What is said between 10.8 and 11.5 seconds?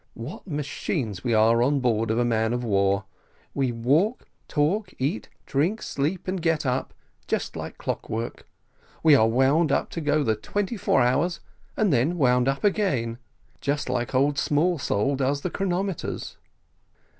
hours,